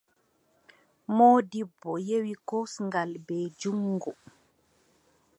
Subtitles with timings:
[1.15, 4.11] Moodibbo yewi kosngal, bee juŋngo.